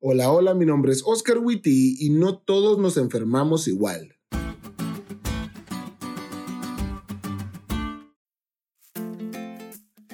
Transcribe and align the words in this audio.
Hola, 0.00 0.30
hola, 0.30 0.54
mi 0.54 0.64
nombre 0.64 0.92
es 0.92 1.02
Oscar 1.04 1.38
Witty 1.38 1.96
y 1.98 2.10
no 2.10 2.38
todos 2.38 2.78
nos 2.78 2.96
enfermamos 2.96 3.66
igual. 3.66 4.14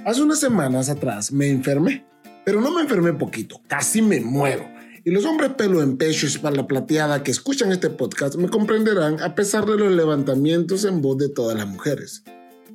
Hace 0.06 0.22
unas 0.22 0.40
semanas 0.40 0.88
atrás 0.88 1.32
me 1.32 1.50
enfermé, 1.50 2.06
pero 2.46 2.62
no 2.62 2.72
me 2.72 2.80
enfermé 2.80 3.12
poquito, 3.12 3.60
casi 3.68 4.00
me 4.00 4.20
muero. 4.20 4.66
Y 5.04 5.10
los 5.10 5.26
hombres 5.26 5.52
pelo 5.52 5.82
en 5.82 5.98
pecho 5.98 6.24
y 6.24 6.30
espalda 6.30 6.66
plateada 6.66 7.22
que 7.22 7.32
escuchan 7.32 7.70
este 7.70 7.90
podcast 7.90 8.36
me 8.36 8.48
comprenderán 8.48 9.20
a 9.20 9.34
pesar 9.34 9.66
de 9.66 9.76
los 9.76 9.92
levantamientos 9.92 10.86
en 10.86 11.02
voz 11.02 11.18
de 11.18 11.28
todas 11.28 11.58
las 11.58 11.68
mujeres. 11.68 12.24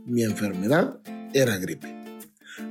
Mi 0.05 0.21
enfermedad 0.21 0.99
era 1.33 1.57
gripe. 1.57 1.98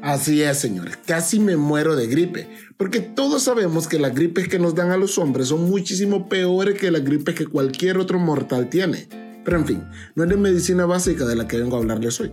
Así 0.03 0.43
es, 0.43 0.59
señores, 0.59 0.97
casi 1.05 1.41
me 1.41 1.57
muero 1.57 1.97
de 1.97 2.07
gripe, 2.07 2.49
porque 2.77 3.01
todos 3.01 3.43
sabemos 3.43 3.89
que 3.89 3.99
las 3.99 4.15
gripes 4.15 4.49
que 4.49 4.59
nos 4.59 4.75
dan 4.75 4.91
a 4.91 4.97
los 4.97 5.19
hombres 5.19 5.49
son 5.49 5.69
muchísimo 5.69 6.29
peores 6.29 6.79
que 6.79 6.91
las 6.91 7.05
gripes 7.05 7.35
que 7.35 7.47
cualquier 7.47 7.99
otro 7.99 8.19
mortal 8.19 8.69
tiene. 8.71 9.09
Pero 9.45 9.59
en 9.59 9.67
fin, 9.67 9.85
no 10.15 10.25
es 10.25 10.31
de 10.31 10.37
medicina 10.37 10.87
básica 10.87 11.25
de 11.25 11.35
la 11.35 11.49
que 11.49 11.59
vengo 11.59 11.77
a 11.77 11.81
hablarles 11.81 12.21
hoy. 12.21 12.33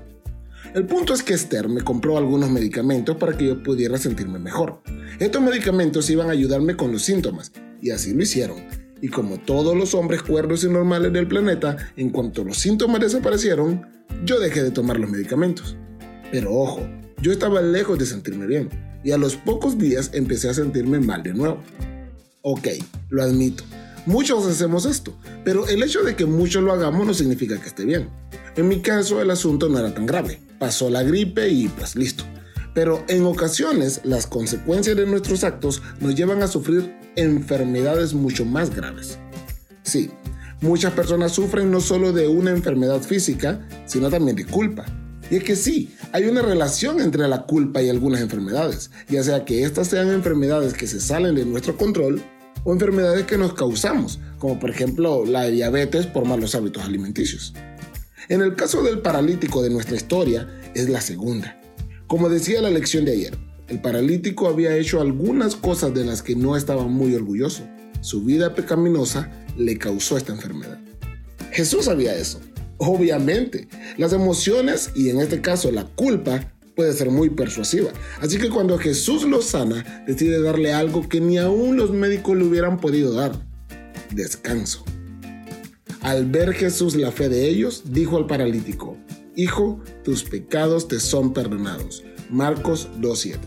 El 0.73 0.85
punto 0.85 1.13
es 1.13 1.23
que 1.23 1.33
Esther 1.33 1.69
me 1.69 1.81
compró 1.81 2.17
algunos 2.17 2.49
medicamentos 2.49 3.15
para 3.15 3.37
que 3.37 3.47
yo 3.47 3.63
pudiera 3.63 3.97
sentirme 3.97 4.39
mejor. 4.39 4.81
Estos 5.19 5.41
medicamentos 5.41 6.09
iban 6.09 6.27
a 6.27 6.33
ayudarme 6.33 6.75
con 6.75 6.91
los 6.91 7.03
síntomas, 7.03 7.51
y 7.81 7.91
así 7.91 8.13
lo 8.13 8.23
hicieron. 8.23 8.57
Y 9.01 9.07
como 9.07 9.37
todos 9.37 9.75
los 9.75 9.93
hombres 9.93 10.21
cuerdos 10.21 10.63
y 10.63 10.69
normales 10.69 11.13
del 11.13 11.27
planeta, 11.27 11.77
en 11.95 12.09
cuanto 12.09 12.43
los 12.43 12.57
síntomas 12.57 12.99
desaparecieron, 12.99 13.85
yo 14.25 14.39
dejé 14.39 14.63
de 14.63 14.71
tomar 14.71 14.99
los 14.99 15.09
medicamentos. 15.09 15.77
Pero 16.31 16.53
ojo, 16.53 16.81
yo 17.21 17.31
estaba 17.31 17.61
lejos 17.61 17.97
de 17.97 18.05
sentirme 18.05 18.45
bien 18.45 18.69
y 19.03 19.11
a 19.11 19.17
los 19.17 19.35
pocos 19.35 19.77
días 19.77 20.11
empecé 20.13 20.49
a 20.49 20.53
sentirme 20.53 20.99
mal 20.99 21.23
de 21.23 21.33
nuevo. 21.33 21.61
Ok, 22.41 22.67
lo 23.09 23.23
admito, 23.23 23.63
muchos 24.05 24.45
hacemos 24.45 24.85
esto, 24.85 25.17
pero 25.43 25.67
el 25.67 25.81
hecho 25.83 26.03
de 26.03 26.15
que 26.15 26.25
muchos 26.25 26.63
lo 26.63 26.73
hagamos 26.73 27.07
no 27.07 27.13
significa 27.13 27.59
que 27.59 27.67
esté 27.67 27.85
bien. 27.85 28.09
En 28.55 28.67
mi 28.67 28.81
caso 28.81 29.21
el 29.21 29.31
asunto 29.31 29.69
no 29.69 29.79
era 29.79 29.93
tan 29.93 30.05
grave, 30.05 30.39
pasó 30.59 30.89
la 30.89 31.03
gripe 31.03 31.49
y 31.49 31.67
pues 31.67 31.95
listo. 31.95 32.23
Pero 32.73 33.03
en 33.07 33.25
ocasiones 33.25 34.01
las 34.03 34.27
consecuencias 34.27 34.97
de 34.97 35.05
nuestros 35.05 35.43
actos 35.43 35.81
nos 36.01 36.13
llevan 36.13 36.43
a 36.43 36.47
sufrir 36.47 36.93
enfermedades 37.15 38.13
mucho 38.13 38.43
más 38.43 38.75
graves. 38.75 39.17
Sí, 39.83 40.11
muchas 40.61 40.93
personas 40.93 41.31
sufren 41.31 41.71
no 41.71 41.79
solo 41.79 42.11
de 42.11 42.27
una 42.27 42.51
enfermedad 42.51 43.01
física, 43.01 43.65
sino 43.85 44.09
también 44.09 44.35
de 44.35 44.45
culpa 44.45 44.85
y 45.29 45.37
es 45.37 45.43
que 45.43 45.55
sí, 45.55 45.95
hay 46.11 46.25
una 46.25 46.41
relación 46.41 47.01
entre 47.01 47.27
la 47.27 47.43
culpa 47.43 47.81
y 47.81 47.89
algunas 47.89 48.21
enfermedades, 48.21 48.91
ya 49.09 49.23
sea 49.23 49.43
que 49.43 49.63
estas 49.63 49.87
sean 49.87 50.11
enfermedades 50.11 50.73
que 50.73 50.87
se 50.87 50.99
salen 50.99 51.35
de 51.35 51.45
nuestro 51.45 51.75
control 51.77 52.21
o 52.63 52.73
enfermedades 52.73 53.25
que 53.25 53.37
nos 53.37 53.53
causamos, 53.53 54.19
como 54.37 54.59
por 54.59 54.69
ejemplo 54.69 55.25
la 55.25 55.45
diabetes 55.45 56.05
por 56.05 56.25
malos 56.25 56.53
hábitos 56.53 56.83
alimenticios. 56.83 57.53
En 58.29 58.41
el 58.41 58.55
caso 58.55 58.83
del 58.83 58.99
paralítico 58.99 59.63
de 59.63 59.69
nuestra 59.71 59.95
historia, 59.95 60.47
es 60.75 60.89
la 60.89 61.01
segunda. 61.01 61.59
Como 62.07 62.29
decía 62.29 62.61
la 62.61 62.69
lección 62.69 63.05
de 63.05 63.13
ayer, 63.13 63.37
el 63.67 63.81
paralítico 63.81 64.47
había 64.47 64.75
hecho 64.77 65.01
algunas 65.01 65.55
cosas 65.55 65.93
de 65.93 66.05
las 66.05 66.21
que 66.21 66.35
no 66.35 66.55
estaba 66.55 66.85
muy 66.87 67.15
orgulloso. 67.15 67.67
Su 68.01 68.23
vida 68.23 68.53
pecaminosa 68.53 69.31
le 69.57 69.77
causó 69.79 70.17
esta 70.17 70.33
enfermedad. 70.33 70.79
Jesús 71.51 71.85
sabía 71.85 72.15
eso 72.15 72.39
Obviamente, 72.77 73.67
las 73.97 74.13
emociones 74.13 74.91
y 74.95 75.09
en 75.09 75.19
este 75.19 75.41
caso 75.41 75.71
la 75.71 75.85
culpa 75.85 76.51
puede 76.75 76.93
ser 76.93 77.09
muy 77.09 77.29
persuasiva. 77.29 77.91
Así 78.19 78.37
que 78.37 78.49
cuando 78.49 78.77
Jesús 78.77 79.23
lo 79.23 79.41
sana, 79.41 80.03
decide 80.05 80.41
darle 80.41 80.73
algo 80.73 81.07
que 81.07 81.21
ni 81.21 81.37
aún 81.37 81.77
los 81.77 81.91
médicos 81.91 82.37
le 82.37 82.43
hubieran 82.43 82.79
podido 82.79 83.13
dar. 83.13 83.31
Descanso. 84.11 84.83
Al 86.01 86.25
ver 86.25 86.53
Jesús 86.53 86.95
la 86.95 87.11
fe 87.11 87.29
de 87.29 87.47
ellos, 87.47 87.83
dijo 87.85 88.17
al 88.17 88.27
paralítico, 88.27 88.97
Hijo, 89.35 89.81
tus 90.03 90.23
pecados 90.23 90.87
te 90.87 90.99
son 90.99 91.33
perdonados. 91.33 92.03
Marcos 92.29 92.89
2.7. 92.99 93.37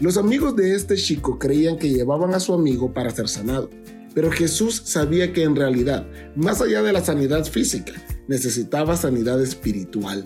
Los 0.00 0.16
amigos 0.16 0.54
de 0.54 0.74
este 0.74 0.94
chico 0.94 1.38
creían 1.38 1.76
que 1.76 1.90
llevaban 1.90 2.32
a 2.32 2.40
su 2.40 2.54
amigo 2.54 2.94
para 2.94 3.10
ser 3.10 3.28
sanado, 3.28 3.68
pero 4.14 4.30
Jesús 4.30 4.82
sabía 4.84 5.32
que 5.32 5.42
en 5.42 5.56
realidad, 5.56 6.06
más 6.36 6.60
allá 6.60 6.82
de 6.82 6.92
la 6.92 7.04
sanidad 7.04 7.44
física, 7.44 7.92
necesitaba 8.28 8.96
sanidad 8.96 9.42
espiritual. 9.42 10.24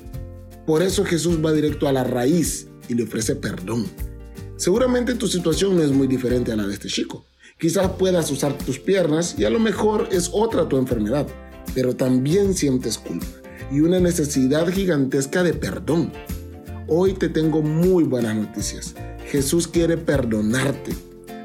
Por 0.66 0.82
eso 0.82 1.04
Jesús 1.04 1.44
va 1.44 1.52
directo 1.52 1.88
a 1.88 1.92
la 1.92 2.04
raíz 2.04 2.68
y 2.88 2.94
le 2.94 3.04
ofrece 3.04 3.36
perdón. 3.36 3.86
Seguramente 4.56 5.14
tu 5.14 5.26
situación 5.26 5.76
no 5.76 5.82
es 5.82 5.90
muy 5.90 6.06
diferente 6.06 6.52
a 6.52 6.56
la 6.56 6.66
de 6.66 6.74
este 6.74 6.88
chico. 6.88 7.24
Quizás 7.58 7.92
puedas 7.92 8.30
usar 8.30 8.56
tus 8.58 8.78
piernas 8.78 9.36
y 9.38 9.44
a 9.44 9.50
lo 9.50 9.58
mejor 9.58 10.08
es 10.12 10.30
otra 10.32 10.68
tu 10.68 10.76
enfermedad, 10.76 11.26
pero 11.74 11.96
también 11.96 12.54
sientes 12.54 12.98
culpa 12.98 13.26
y 13.72 13.80
una 13.80 14.00
necesidad 14.00 14.68
gigantesca 14.68 15.42
de 15.42 15.54
perdón. 15.54 16.12
Hoy 16.88 17.14
te 17.14 17.28
tengo 17.28 17.62
muy 17.62 18.04
buenas 18.04 18.36
noticias. 18.36 18.94
Jesús 19.26 19.66
quiere 19.66 19.96
perdonarte. 19.96 20.92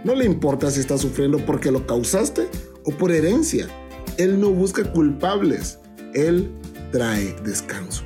No 0.04 0.14
le 0.14 0.26
importa 0.26 0.70
si 0.70 0.82
estás 0.82 1.02
sufriendo 1.02 1.38
porque 1.46 1.72
lo 1.72 1.88
causaste 1.88 2.50
o 2.84 2.92
por 2.92 3.12
herencia. 3.12 3.68
Él 4.18 4.40
no 4.42 4.50
busca 4.50 4.92
culpables. 4.92 5.80
Él 6.18 6.50
trae 6.92 7.36
descanso. 7.44 8.04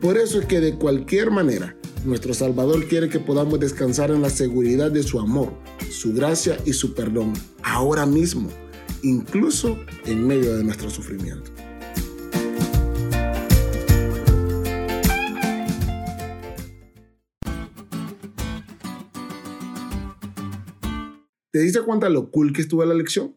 Por 0.00 0.18
eso 0.18 0.40
es 0.40 0.46
que 0.46 0.58
de 0.58 0.74
cualquier 0.74 1.30
manera, 1.30 1.76
nuestro 2.04 2.34
Salvador 2.34 2.88
quiere 2.88 3.08
que 3.08 3.20
podamos 3.20 3.60
descansar 3.60 4.10
en 4.10 4.20
la 4.20 4.30
seguridad 4.30 4.90
de 4.90 5.04
su 5.04 5.20
amor, 5.20 5.52
su 5.92 6.12
gracia 6.12 6.58
y 6.66 6.72
su 6.72 6.92
perdón, 6.92 7.32
ahora 7.62 8.04
mismo, 8.04 8.50
incluso 9.04 9.78
en 10.06 10.26
medio 10.26 10.56
de 10.56 10.64
nuestro 10.64 10.90
sufrimiento. 10.90 11.52
¿Te 21.52 21.60
diste 21.60 21.80
cuenta 21.82 22.08
lo 22.08 22.28
que 22.52 22.60
estuvo 22.60 22.84
la 22.84 22.94
lección? 22.94 23.36